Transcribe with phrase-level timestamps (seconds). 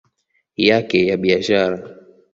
[0.57, 1.95] yake ya biashara